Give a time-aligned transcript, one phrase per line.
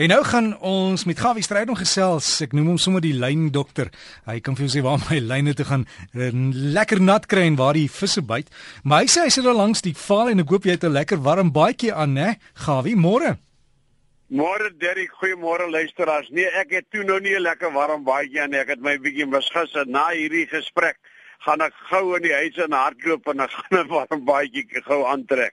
[0.00, 2.28] En nou gaan ons met Gawie Strydom gesels.
[2.40, 3.90] Ek noem hom sommer die lyn dokter.
[4.24, 6.30] Hy kan vir jou sê waar my lyne te gaan uh,
[6.76, 8.48] lekker nat kry en waar die visse byt.
[8.80, 10.94] Maar hy sê hy sit daar langs die val en ek hoop jy het 'n
[10.94, 12.28] lekker warm baadjie aan, né?
[12.64, 13.34] Gawie, môre.
[14.32, 16.30] Môre Derrick, goeiemôre luisteraars.
[16.32, 18.60] Nee, ek het toe nou nie 'n lekker warm baadjie aan nie.
[18.60, 20.96] Ek het my bietjie beskus na hierdie gesprek
[21.44, 25.04] gaan ek gou in die huis in hardloop en ek gaan 'n warm baadjie gou
[25.04, 25.52] aantrek.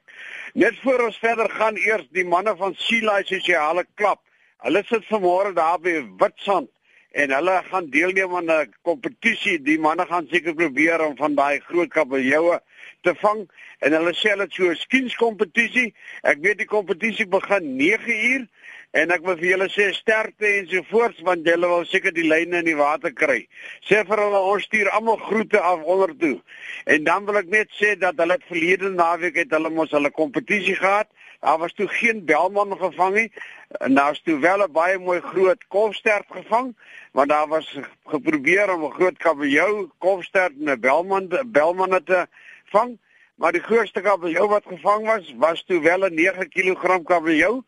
[0.53, 4.23] Net voor ons verder gaan eers die manne van Sea Life sosiale klap
[4.65, 6.69] Hulle sit vanmôre daar by Witstrand
[7.17, 9.61] en hulle gaan deelneem aan 'n kompetisie.
[9.61, 12.59] Die manne gaan seker probeer om van daai groot kabeljoue
[13.01, 13.45] te vang
[13.79, 15.93] en hulle sê dit so 'n skienskompetisie.
[16.23, 18.47] Ek weet die kompetisie begin 9 uur
[18.91, 22.27] en ek wil vir julle sê sterkte en so voort want julle wil seker die
[22.27, 23.47] lyne in die water kry.
[23.85, 26.41] Sê vir hulle ons stuur almal groete af onder toe.
[26.85, 30.75] En dan wil ek net sê dat hulle verlede naweek het hulle mos hulle kompetisie
[30.75, 31.07] gehad.
[31.39, 33.31] Daar was toe geen belman gevang nie.
[33.67, 36.75] En daar's toe wel 'n baie mooi groot kolfstert gevang,
[37.11, 42.27] want daar was geprobeer om 'n groot kabeljou, kolfstert en 'n belman belman te
[42.65, 42.99] vang,
[43.35, 47.63] maar die grootste kabeljou wat gevang was, was toe wel 'n 9 kg kabeljou.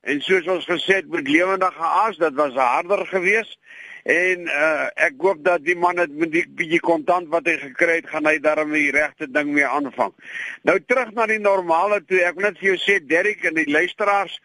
[0.00, 3.58] En soos ons gesê het met lewendige aas, dit was harder geweest.
[4.02, 8.00] En uh, ek hoop dat die man het met die bietjie kontant wat hy gekry
[8.00, 10.10] het, gaan hy daarmee die regte ding mee aanvang.
[10.66, 12.18] Nou terug na die normale toe.
[12.26, 14.40] Ek wil net vir jou sê Derrick en die luisteraars,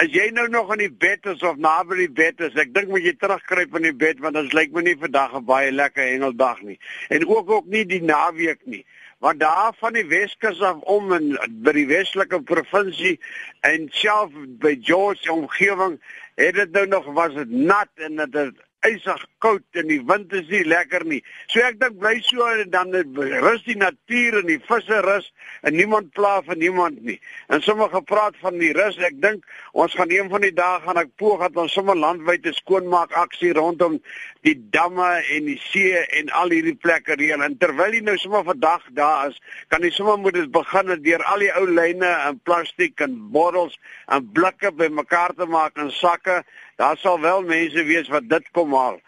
[0.00, 2.88] as jy nou nog in die bed is of naby die bed is, ek dink
[2.88, 6.08] moet jy terugkruip in die bed want dit lyk my nie vandag 'n baie lekker
[6.08, 6.78] hengeldag nie.
[7.10, 8.86] En ook ook nie die naweek nie.
[9.18, 13.18] Want daar van die Weskus af om in by die Weselike provinsie
[13.66, 14.30] en self
[14.62, 15.98] by George omgewing
[16.38, 20.32] het dit nou nog was dit nat en dit het ysig koud en die wind
[20.36, 21.18] is nie lekker nie.
[21.50, 25.26] So ek dink bly so en dan rus die natuur en die visse rus
[25.66, 27.18] en niemand pla vir niemand nie.
[27.50, 31.00] En sommer gepraat van die rus, ek dink ons gaan een van die dae gaan
[31.02, 33.98] ek poog dat ons sommer landwyd 'n skoonmaak aksie rondom
[34.46, 37.42] die damme en die see en al hierdie plekke reël.
[37.42, 41.22] En terwyl jy nou sommer vandag daar is, kan jy sommer moet dit begin deur
[41.24, 46.44] al die ou lyne en plastiek en bottels en blikke bymekaar te maak in sakke
[46.78, 48.98] Daar sal wel mense wees wat dit kom haal.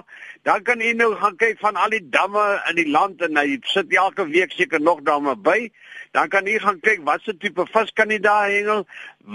[0.49, 3.59] dan kan jy nou gaan kyk van al die damme in die land en jy
[3.71, 5.71] sit elke week seker nog damme by.
[6.17, 8.87] Dan kan jy gaan kyk wat se tipe vis kan jy daar hengel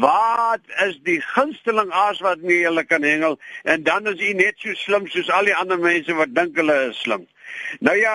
[0.02, 4.74] wat is die gunsteling aas wat jy kan hengel en dan is jy net so
[4.74, 7.28] slim soos al die ander mense wat dink hulle is slim
[7.80, 8.14] Nou ja,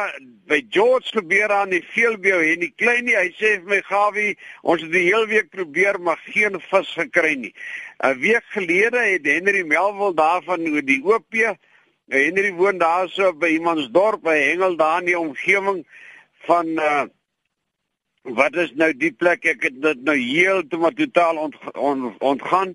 [0.48, 4.36] by George gebeur aan die veelbeu en die klein nie, hy sê vir my Gawie,
[4.62, 7.54] ons het die hele week probeer maar geen vis gekry nie.
[8.04, 11.34] 'n Week gelede het Henry Melville daarvan oor die OP,
[12.08, 15.84] Henry woon daarso by iemandsdorp by Hengel daar in die omgewing
[16.46, 17.04] van uh
[18.28, 19.46] Wat is nou die plek?
[19.48, 22.74] Ek het dit nou heeltemal totaal ont, on, ontgaan.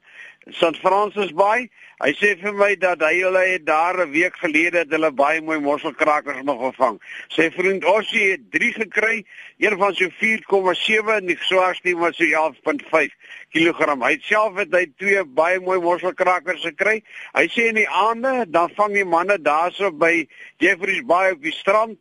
[0.50, 1.68] St Francis Bay.
[2.02, 5.42] Hy sê vir my dat hy hulle het daar 'n week gelede het hulle baie
[5.42, 7.00] mooi mosselkrakers nog gevang.
[7.30, 9.24] Sy vriend Ossie het 3 gekry,
[9.58, 13.14] een van so 4,7 en die swaarste was so 11.5
[13.54, 13.96] kg.
[14.04, 17.04] Hy self het hy twee baie mooi mosselkrakers gekry.
[17.34, 20.28] Hy sê in die aande dan vang die manne daarso by
[20.58, 22.00] Jeffreys Bay op die strand.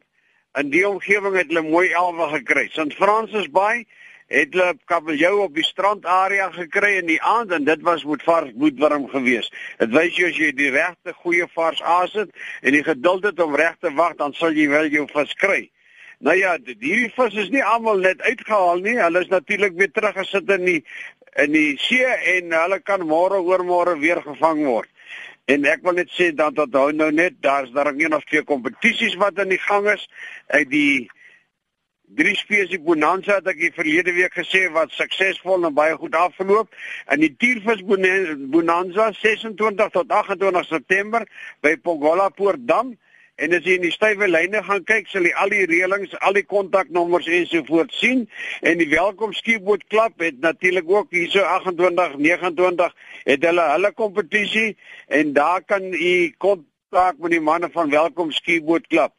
[0.61, 2.67] In die omgewing het hulle mooi elwe gekry.
[2.73, 3.87] St Francis Bay
[4.33, 8.53] het hulle kabeljou op die strandarea gekry in die aand en dit was moet vars
[8.57, 9.49] bloedwarm gewees.
[9.81, 13.41] Dit wys jy as jy die regte goeie vars aas het en die geduld het
[13.41, 15.63] om reg te wag, dan sal jy wel jou vis kry.
[16.23, 18.99] Nou ja, hierdie vis is nie almal net uitgehaal nie.
[19.01, 20.81] Hulle is natuurlik weer teruggesit in die
[21.41, 22.05] in die see
[22.37, 24.92] en hulle kan môre oormôre weer gevang word.
[25.51, 29.17] En ek wil net sê dat dat nou net daar's daar nog nie twee kompetisies
[29.19, 30.09] wat aan die gang is
[30.47, 31.11] uit die
[32.15, 36.69] drie spesie bonanza het ek die verlede week gesê wat suksesvol en baie goed afgeloop.
[37.07, 37.83] En die tiervis
[38.53, 41.27] bonanza 26 tot 28 September
[41.65, 42.93] by Pongola Poort Dam
[43.37, 46.37] en as jy in die stywe lyne gaan kyk, sal jy al die reëlings, al
[46.37, 48.27] die kontaknommers ensovoorts sien
[48.61, 52.93] en die welkom skieboot klap het natuurlik ook hierso 28 29
[53.25, 54.69] het hulle hulle kompetisie
[55.09, 59.17] en daar kan u kontak met die manne van welkom skieboot klap.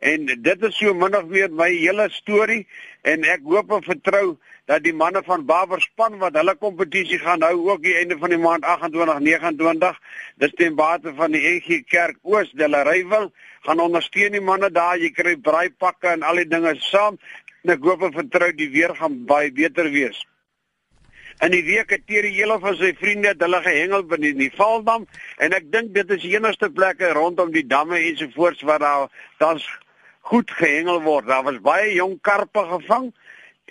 [0.00, 2.62] En dit is so min of meer my hele storie
[3.04, 4.38] en ek hoop en vertrou
[4.70, 8.32] dat die manne van Baber span wat hulle kompetisie gaan hou ook die einde van
[8.32, 9.98] die maand 28 29
[10.40, 13.28] dis ten bate van die NG Kerk Oos Delareyville
[13.68, 17.20] gaan ondersteun die manne daar jy kry braaipakke en al die dinge saam
[17.60, 20.16] en ek hoop en vertrou die weer gaan baie beter wees.
[21.44, 25.04] In die week het Terry hele van sy vriende hulle gehengel binne die Valdam
[25.44, 29.06] en ek dink dit is die enigste plekke rondom die damme ensovoorts waar daar
[29.44, 29.68] dan's
[30.20, 31.26] goed gehengel word.
[31.26, 33.12] Daar was baie jong karpe gevang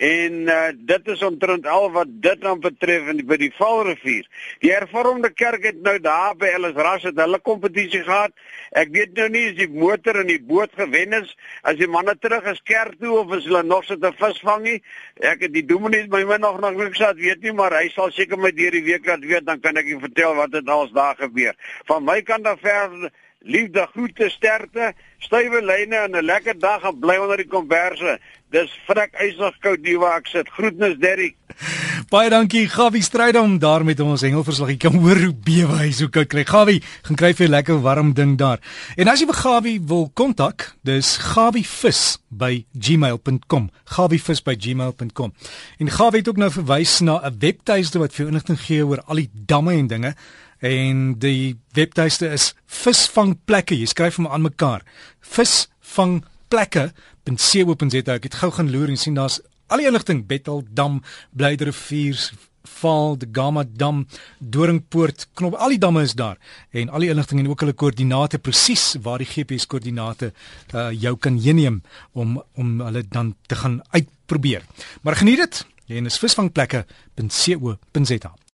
[0.00, 4.24] en uh, dit is omtrent al wat dit dan betref in die, by die Vaalrivier.
[4.64, 8.32] Die hervormde kerk het nou daar by Ellis Ras het hulle kompetisie gehad.
[8.72, 11.34] Ek weet nou nie as die motor en die boot gewen is
[11.68, 14.78] as die manne terug is kerk toe of as hulle nog sit 'n visvang nie.
[15.20, 18.10] Ek het die dominee my min nog nog niks gehad weet nie, maar hy sal
[18.10, 20.92] seker my deur die week laat weet dan kan ek u vertel wat dit als
[20.92, 21.54] daar gebeur.
[21.84, 26.98] Van my kant af ver liefde, groete, sterkte, stywe lyne en 'n lekker dag en
[26.98, 28.18] bly onder die komberse.
[28.50, 30.48] Dis vrek ysig koud hier waar ek sit.
[30.48, 31.36] Groetnis Derrick.
[32.10, 34.68] Baie dankie Gawie Strydom daar met ons hengelverslag.
[34.68, 36.44] Jy kan hoor hoe bewe hy so koud kry.
[36.44, 38.58] Gawie, gaan kry vir 'n lekker warm ding daar.
[38.96, 43.70] En as jy vir Gawie wil kontak, dis gawievis@gmail.com.
[43.84, 45.32] gawievis@gmail.com.
[45.78, 49.16] En Gawie het ook nou verwys na 'n webtuiste wat vir inligting gee oor al
[49.16, 50.14] die damme en dinge
[50.60, 53.74] en die webtuiste is visvangplekke.
[53.78, 54.82] Jy skryf hom aan mekaar.
[55.20, 58.14] visvangplekke.co.za.
[58.14, 59.40] Ek het gou gaan loer en sien daar's
[59.70, 62.18] al die inligting Bettel Dam, Blyderrivier,
[62.80, 64.06] Val, die Gamma Dam,
[64.38, 66.36] Doringpoort, Knop, al die damme is daar
[66.76, 70.32] en al die inligting en ook hulle koördinate presies waar die GPS koördinate
[70.74, 71.82] uh, jou kan heenneem
[72.12, 74.62] om om hulle dan te gaan uitprobeer.
[75.02, 75.66] Maar geniet dit.
[75.90, 78.30] En dis visvangplekke.co.za.